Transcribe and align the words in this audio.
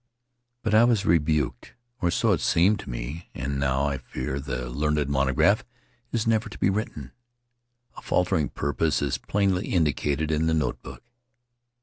But 0.63 0.73
I 0.73 0.83
was 0.83 1.05
rebuked— 1.05 1.75
or 2.01 2.09
so 2.09 2.31
it 2.31 2.41
seemed 2.41 2.79
to 2.79 2.89
me— 2.89 3.25
and 3.35 3.59
now, 3.59 3.83
I 3.85 3.99
fear, 3.99 4.39
the 4.39 4.67
learned 4.67 5.07
monograph 5.09 5.63
is 6.11 6.25
never 6.25 6.49
to 6.49 6.57
be 6.57 6.71
written. 6.71 7.11
A 7.95 8.01
faltering 8.01 8.49
purpose 8.49 9.03
is 9.03 9.19
plainly 9.19 9.67
indicated 9.67 10.31
in 10.31 10.47
the 10.47 10.55
note 10.55 10.81
book. 10.81 11.03